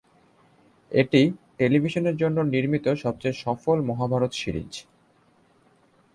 [0.91, 1.21] এটি
[1.57, 4.73] টেলিভিশনের জন্য নির্মিত সবচেয়ে সফল মহাভারত সিরিজ।